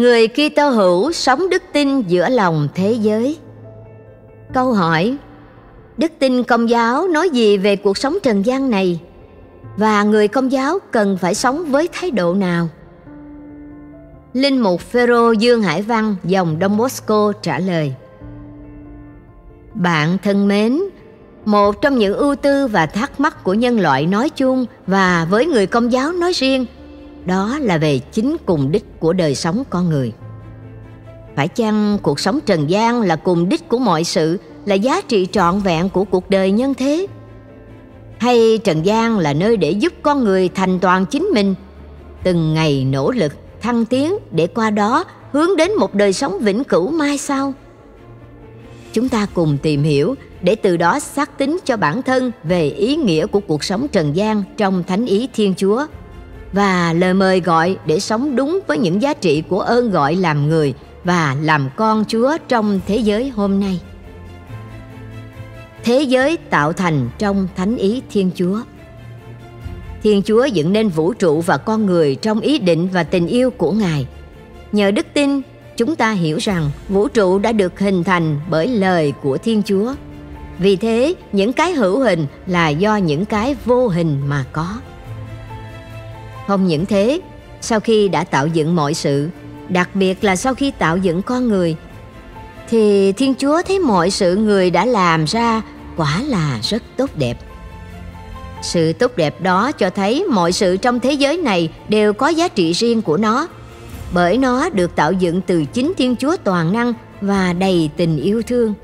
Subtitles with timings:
[0.00, 3.36] người Kitô hữu sống đức tin giữa lòng thế giới.
[4.54, 5.16] Câu hỏi:
[5.96, 9.00] Đức tin Công giáo nói gì về cuộc sống trần gian này?
[9.76, 12.68] Và người Công giáo cần phải sống với thái độ nào?
[14.32, 17.94] Linh mục Phêrô Dương Hải Văn dòng Đông Bosco trả lời:
[19.74, 20.80] Bạn thân mến,
[21.44, 25.46] một trong những ưu tư và thắc mắc của nhân loại nói chung và với
[25.46, 26.66] người công giáo nói riêng
[27.26, 30.12] đó là về chính cùng đích của đời sống con người.
[31.36, 35.26] Phải chăng cuộc sống trần gian là cùng đích của mọi sự, là giá trị
[35.32, 37.06] trọn vẹn của cuộc đời nhân thế?
[38.18, 41.54] Hay trần gian là nơi để giúp con người thành toàn chính mình,
[42.22, 46.64] từng ngày nỗ lực, thăng tiến để qua đó hướng đến một đời sống vĩnh
[46.64, 47.54] cửu mai sau?
[48.92, 52.96] Chúng ta cùng tìm hiểu để từ đó xác tính cho bản thân về ý
[52.96, 55.86] nghĩa của cuộc sống trần gian trong thánh ý thiên chúa
[56.52, 60.48] và lời mời gọi để sống đúng với những giá trị của ơn gọi làm
[60.48, 63.80] người và làm con chúa trong thế giới hôm nay.
[65.84, 68.60] Thế giới tạo thành trong thánh ý thiên chúa.
[70.02, 73.50] Thiên chúa dựng nên vũ trụ và con người trong ý định và tình yêu
[73.50, 74.06] của ngài.
[74.72, 75.40] Nhờ đức tin,
[75.76, 79.94] chúng ta hiểu rằng vũ trụ đã được hình thành bởi lời của thiên chúa.
[80.58, 84.76] Vì thế, những cái hữu hình là do những cái vô hình mà có
[86.50, 87.20] không những thế,
[87.60, 89.28] sau khi đã tạo dựng mọi sự,
[89.68, 91.76] đặc biệt là sau khi tạo dựng con người,
[92.68, 95.62] thì thiên chúa thấy mọi sự người đã làm ra
[95.96, 97.38] quả là rất tốt đẹp.
[98.62, 102.48] Sự tốt đẹp đó cho thấy mọi sự trong thế giới này đều có giá
[102.48, 103.48] trị riêng của nó,
[104.12, 108.42] bởi nó được tạo dựng từ chính thiên chúa toàn năng và đầy tình yêu
[108.42, 108.74] thương.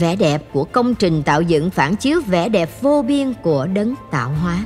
[0.00, 3.94] Vẻ đẹp của công trình tạo dựng phản chiếu vẻ đẹp vô biên của đấng
[4.10, 4.58] tạo hóa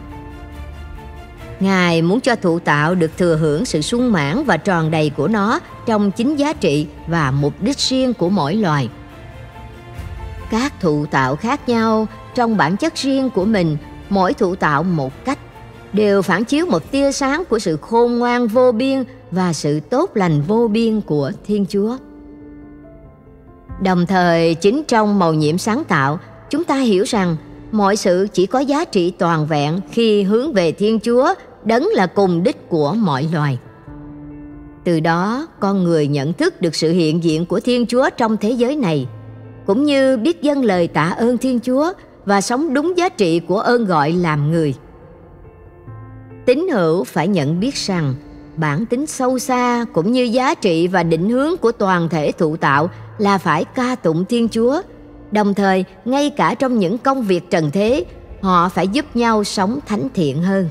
[1.61, 5.29] ngài muốn cho thụ tạo được thừa hưởng sự sung mãn và tròn đầy của
[5.29, 8.89] nó trong chính giá trị và mục đích riêng của mỗi loài.
[10.51, 13.77] Các thụ tạo khác nhau trong bản chất riêng của mình,
[14.09, 15.39] mỗi thụ tạo một cách,
[15.93, 20.11] đều phản chiếu một tia sáng của sự khôn ngoan vô biên và sự tốt
[20.15, 21.97] lành vô biên của thiên chúa.
[23.83, 26.19] Đồng thời, chính trong màu nhiệm sáng tạo,
[26.51, 27.37] chúng ta hiểu rằng
[27.73, 31.35] mọi sự chỉ có giá trị toàn vẹn khi hướng về thiên chúa
[31.69, 33.59] đấng là cùng đích của mọi loài.
[34.85, 38.51] Từ đó, con người nhận thức được sự hiện diện của thiên chúa trong thế
[38.51, 39.09] giới này,
[39.67, 41.93] cũng như biết dâng lời tạ ơn thiên chúa
[42.25, 44.75] và sống đúng giá trị của ơn gọi làm người.
[46.47, 48.15] Tín hữu phải nhận biết rằng,
[48.57, 52.57] bản tính sâu xa cũng như giá trị và định hướng của toàn thể thụ
[52.57, 54.83] tạo là phải ca tụng thiên chúa.
[55.31, 58.05] Đồng thời, ngay cả trong những công việc trần thế,
[58.43, 60.69] họ phải giúp nhau sống thánh thiện hơn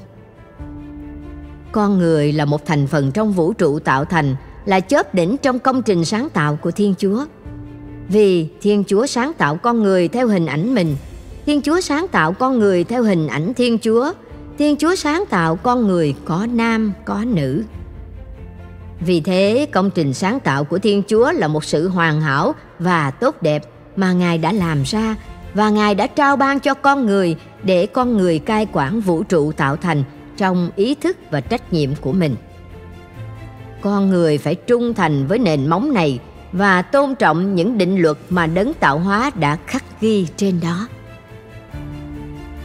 [1.72, 4.36] con người là một thành phần trong vũ trụ tạo thành,
[4.66, 7.26] là chớp đỉnh trong công trình sáng tạo của thiên chúa.
[8.10, 10.96] Vì thiên chúa sáng tạo con người theo hình ảnh mình,
[11.46, 14.12] thiên chúa sáng tạo con người theo hình ảnh thiên chúa
[14.58, 17.64] thiên chúa sáng tạo con người có nam, có nữ.
[19.00, 23.12] Vì thế, công trình sáng tạo của thiên chúa là một sự hoàn hảo và
[23.12, 23.64] tốt đẹp
[23.96, 25.16] mà ngài đã làm ra
[25.54, 29.52] và ngài đã trao ban cho con người để con người cai quản vũ trụ
[29.52, 30.04] tạo thành
[30.38, 32.36] trong ý thức và trách nhiệm của mình.
[33.82, 36.20] Con người phải trung thành với nền móng này
[36.52, 40.88] và tôn trọng những định luật mà đấng tạo hóa đã khắc ghi trên đó.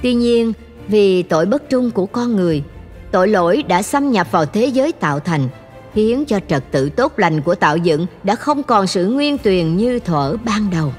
[0.03, 0.53] Tuy nhiên,
[0.89, 2.63] vì tội bất trung của con người,
[3.11, 5.49] tội lỗi đã xâm nhập vào thế giới tạo thành,
[5.95, 9.77] khiến cho trật tự tốt lành của tạo dựng đã không còn sự nguyên tuyền
[9.77, 10.93] như thuở ban đầu.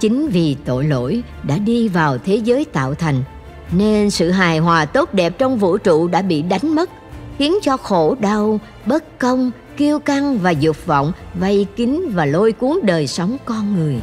[0.00, 3.22] Chính vì tội lỗi đã đi vào thế giới tạo thành
[3.72, 6.90] nên sự hài hòa tốt đẹp trong vũ trụ đã bị đánh mất,
[7.38, 12.52] khiến cho khổ đau, bất công, kiêu căng và dục vọng vây kín và lôi
[12.52, 13.96] cuốn đời sống con người.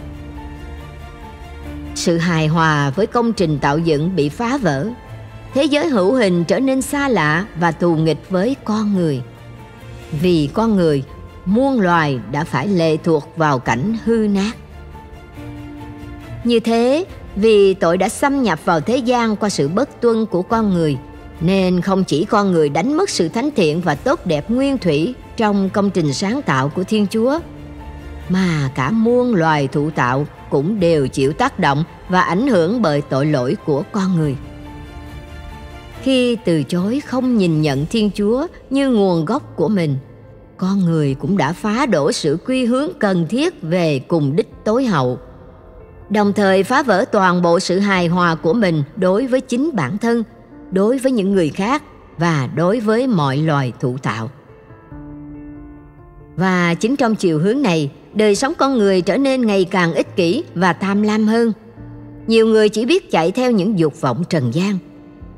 [1.96, 4.88] Sự hài hòa với công trình tạo dựng bị phá vỡ.
[5.54, 9.22] Thế giới hữu hình trở nên xa lạ và thù nghịch với con người.
[10.22, 11.04] Vì con người,
[11.46, 14.52] muôn loài đã phải lệ thuộc vào cảnh hư nát.
[16.44, 17.06] Như thế
[17.36, 20.98] vì tội đã xâm nhập vào thế gian qua sự bất tuân của con người,
[21.42, 25.14] nên không chỉ con người đánh mất sự thánh thiện và tốt đẹp nguyên thủy
[25.38, 27.40] trong công trình sáng tạo của thiên chúa,
[28.30, 33.02] mà cả muôn loài thụ tạo cũng đều chịu tác động và ảnh hưởng bởi
[33.02, 34.36] tội lỗi của con người.
[36.02, 39.98] Khi từ chối không nhìn nhận thiên chúa như nguồn gốc của mình,
[40.58, 44.86] con người cũng đã phá đổ sự quy hướng cần thiết về cùng đích tối
[44.86, 45.20] hậu
[46.10, 49.98] đồng thời phá vỡ toàn bộ sự hài hòa của mình đối với chính bản
[49.98, 50.24] thân
[50.72, 51.84] đối với những người khác
[52.18, 54.30] và đối với mọi loài thụ tạo
[56.36, 60.16] Và chính trong chiều hướng này, đời sống con người trở nên ngày càng ích
[60.16, 61.54] kỷ và tham lam hơn.
[62.28, 64.78] Nhiều người chỉ biết chạy theo những dục vọng trần gian,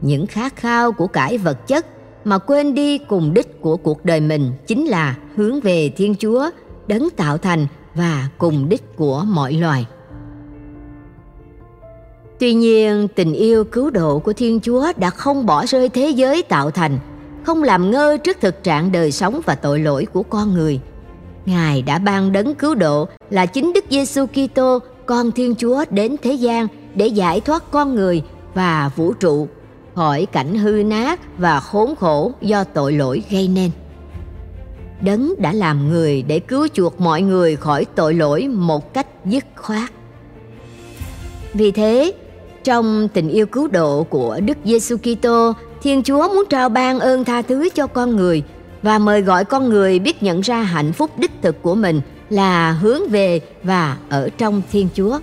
[0.02, 1.86] những khát khao của cải vật chất
[2.26, 6.50] mà quên đi cùng đích của cuộc đời mình chính là hướng về Thiên Chúa,
[6.88, 9.86] đấng tạo thành và cùng đích của mọi loài.
[12.40, 16.44] Tuy nhiên, tình yêu cứu độ của Thiên Chúa đã không bỏ rơi thế giới
[16.44, 17.00] tạo thành,
[17.44, 20.80] không làm ngơ trước thực trạng đời sống và tội lỗi của con người.
[21.46, 26.16] Ngài đã ban đấng cứu độ là chính Đức Giêsu Kitô, con Thiên Chúa đến
[26.22, 28.24] thế gian để giải thoát con người
[28.54, 29.48] và vũ trụ
[29.96, 33.72] khỏi cảnh hư nát và khốn khổ do tội lỗi gây nên.
[35.02, 39.46] Đấng đã làm người để cứu chuộc mọi người khỏi tội lỗi một cách dứt
[39.56, 39.92] khoát.
[41.54, 42.14] Vì thế,
[42.68, 47.24] trong tình yêu cứu độ của Đức Giêsu Kitô, Thiên Chúa muốn trao ban ơn
[47.24, 48.44] tha thứ cho con người
[48.82, 52.72] và mời gọi con người biết nhận ra hạnh phúc đích thực của mình là
[52.72, 55.20] hướng về và ở trong Thiên Chúa.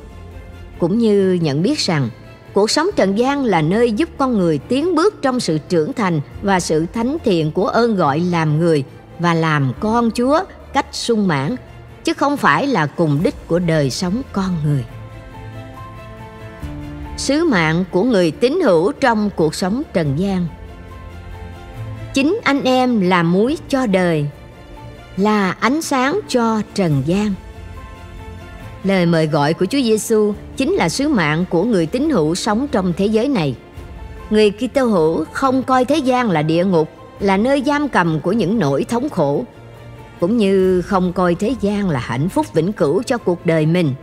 [0.78, 2.08] Cũng như nhận biết rằng
[2.52, 6.20] cuộc sống trần gian là nơi giúp con người tiến bước trong sự trưởng thành
[6.42, 8.84] và sự thánh thiện của ơn gọi làm người
[9.18, 10.40] và làm con Chúa
[10.72, 11.56] cách sung mãn,
[12.04, 14.84] chứ không phải là cùng đích của đời sống con người
[17.16, 20.46] sứ mạng của người tín hữu trong cuộc sống trần gian.
[22.14, 24.26] Chính anh em là muối cho đời,
[25.16, 27.34] là ánh sáng cho trần gian.
[28.84, 32.66] Lời mời gọi của Chúa Giêsu chính là sứ mạng của người tín hữu sống
[32.72, 33.54] trong thế giới này.
[34.30, 36.88] Người Kitô hữu không coi thế gian là địa ngục,
[37.20, 39.44] là nơi giam cầm của những nỗi thống khổ,
[40.20, 43.94] cũng như không coi thế gian là hạnh phúc vĩnh cửu cho cuộc đời mình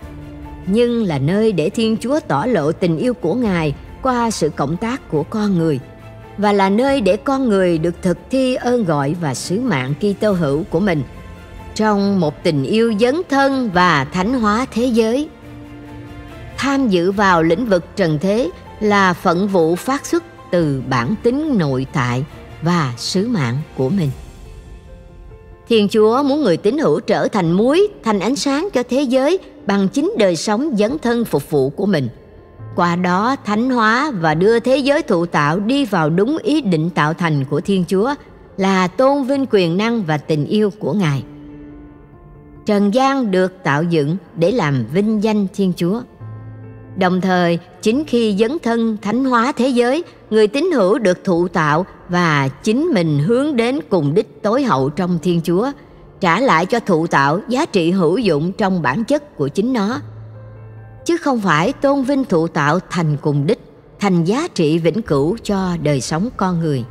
[0.66, 4.78] nhưng là nơi để Thiên Chúa tỏ lộ tình yêu của Ngài qua sự cộng
[4.78, 5.80] tác của con người,
[6.38, 10.32] và là nơi để con người được thực thi ơn gọi và sứ mạng Kitô
[10.32, 11.04] hữu của mình
[11.76, 15.30] trong một tình yêu dấn thân và thánh hóa thế giới.
[16.58, 18.50] Tham dự vào lĩnh vực trần thế
[18.80, 22.26] là phận vụ phát xuất từ bản tính nội tại
[22.62, 24.10] và sứ mạng của mình.
[25.72, 29.40] Thiên Chúa muốn người tín hữu trở thành muối, thành ánh sáng cho thế giới
[29.66, 32.10] bằng chính đời sống dấn thân phục vụ của mình.
[32.76, 36.90] Qua đó thánh hóa và đưa thế giới thụ tạo đi vào đúng ý định
[36.90, 38.16] tạo thành của Thiên Chúa
[38.58, 41.24] là tôn vinh quyền năng và tình yêu của Ngài.
[42.66, 46.02] Trần gian được tạo dựng để làm vinh danh Thiên Chúa.
[46.98, 51.48] Đồng thời, chính khi dấn thân thánh hóa thế giới, người tín hữu được thụ
[51.48, 55.72] tạo và chính mình hướng đến cùng đích tối hậu trong Thiên Chúa,
[56.20, 60.00] trả lại cho thụ tạo giá trị hữu dụng trong bản chất của chính nó.
[61.06, 63.60] Chứ không phải tôn vinh thụ tạo thành cùng đích,
[64.00, 66.84] thành giá trị vĩnh cửu cho đời sống con người.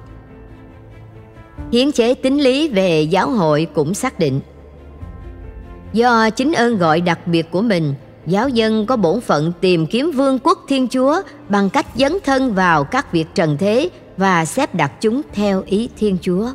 [1.73, 4.41] Hiến chế tính lý về giáo hội cũng xác định
[5.93, 7.95] Do chính ơn gọi đặc biệt của mình
[8.27, 12.55] giáo dân có bổn phận tìm kiếm vương quốc Thiên Chúa bằng cách dấn thân
[12.55, 13.91] vào các việc trần thế
[14.21, 16.49] và xếp đặt chúng theo ý Thiên Chúa.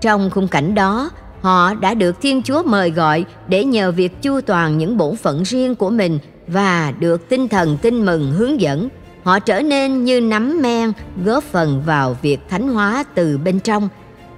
[0.00, 1.10] Trong khung cảnh đó,
[1.40, 5.42] họ đã được Thiên Chúa mời gọi để nhờ việc chu toàn những bổn phận
[5.42, 8.88] riêng của mình và được tinh thần tin mừng hướng dẫn,
[9.22, 10.92] họ trở nên như nắm men
[11.24, 13.88] góp phần vào việc thánh hóa từ bên trong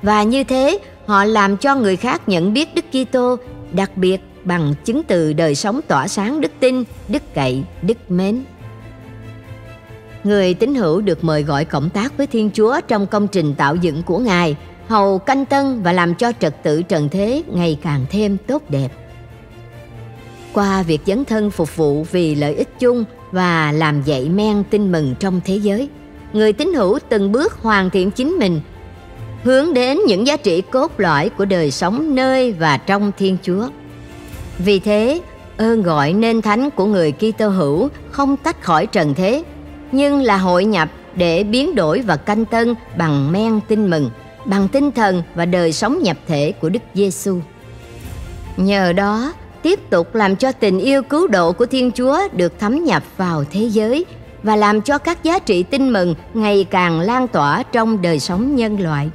[0.03, 3.37] và như thế họ làm cho người khác nhận biết Đức Kitô
[3.73, 8.43] đặc biệt bằng chứng từ đời sống tỏa sáng đức tin, đức cậy, đức mến.
[10.25, 13.77] Người tín hữu được mời gọi cộng tác với Thiên Chúa trong công trình tạo
[13.77, 14.57] dựng của Ngài,
[14.89, 18.89] hầu canh tân và làm cho trật tự trần thế ngày càng thêm tốt đẹp.
[20.53, 24.93] Qua việc dấn thân phục vụ vì lợi ích chung và làm dậy men tin
[24.93, 25.89] mừng trong thế giới,
[26.33, 28.61] người tín hữu từng bước hoàn thiện chính mình,
[29.45, 33.69] hướng đến những giá trị cốt lõi của đời sống nơi và trong Thiên Chúa.
[34.59, 35.21] Vì thế,
[35.57, 39.43] ơn gọi nên thánh của người Kitô hữu không tách khỏi trần thế,
[39.93, 44.11] nhưng là hội nhập để biến đổi và canh tân bằng men tin mừng,
[44.45, 47.39] bằng tinh thần và đời sống nhập thể của Đức Giêsu.
[48.57, 49.33] Nhờ đó,
[49.63, 53.45] tiếp tục làm cho tình yêu cứu độ của Thiên Chúa được thấm nhập vào
[53.53, 54.05] thế giới
[54.43, 58.57] và làm cho các giá trị tin mừng ngày càng lan tỏa trong đời sống
[58.57, 59.11] nhân loại.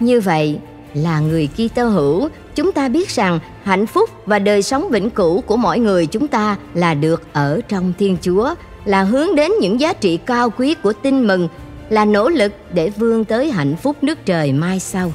[0.00, 0.58] Như vậy,
[0.94, 5.40] là người Kitô hữu, chúng ta biết rằng hạnh phúc và đời sống vĩnh cửu
[5.40, 8.54] của mỗi người chúng ta là được ở trong Thiên Chúa,
[8.84, 11.48] là hướng đến những giá trị cao quý của tin mừng,
[11.90, 15.12] là nỗ lực để vươn tới hạnh phúc nước trời mai sau.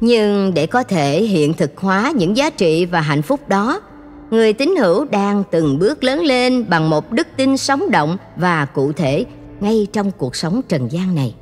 [0.00, 3.80] Nhưng để có thể hiện thực hóa những giá trị và hạnh phúc đó,
[4.30, 8.64] người tín hữu đang từng bước lớn lên bằng một đức tin sống động và
[8.64, 9.24] cụ thể
[9.60, 11.34] ngay trong cuộc sống trần gian này.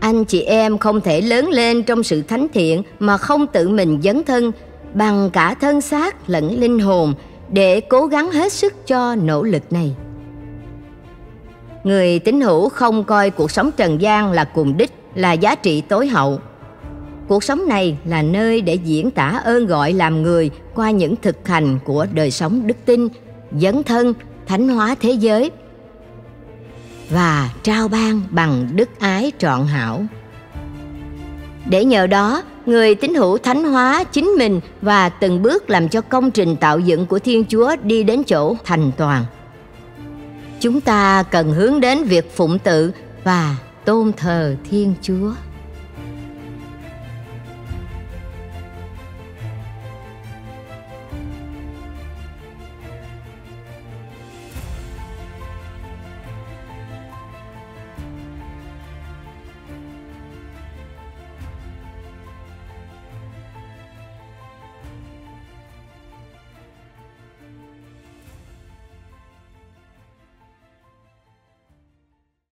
[0.00, 4.00] anh chị em không thể lớn lên trong sự thánh thiện mà không tự mình
[4.04, 4.52] dấn thân
[4.94, 7.14] bằng cả thân xác lẫn linh hồn
[7.52, 9.94] để cố gắng hết sức cho nỗ lực này.
[11.84, 15.80] Người tín hữu không coi cuộc sống trần gian là cùng đích, là giá trị
[15.80, 16.38] tối hậu.
[17.28, 21.48] Cuộc sống này là nơi để diễn tả ơn gọi làm người qua những thực
[21.48, 23.08] hành của đời sống đức tin,
[23.52, 24.14] dấn thân,
[24.46, 25.50] thánh hóa thế giới
[27.10, 30.02] và trao ban bằng đức ái trọn hảo.
[31.66, 36.00] Để nhờ đó người tín hữu thánh hóa chính mình và từng bước làm cho
[36.00, 39.24] công trình tạo dựng của thiên chúa đi đến chỗ thành toàn.
[40.60, 42.92] Chúng ta cần hướng đến việc phụng tự
[43.24, 45.32] và tôn thờ thiên chúa.